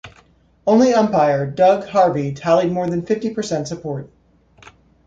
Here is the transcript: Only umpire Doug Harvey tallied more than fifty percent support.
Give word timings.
Only 0.65 0.95
umpire 0.95 1.45
Doug 1.45 1.85
Harvey 1.87 2.33
tallied 2.33 2.71
more 2.71 2.87
than 2.89 3.05
fifty 3.05 3.31
percent 3.35 3.67
support. 3.67 4.09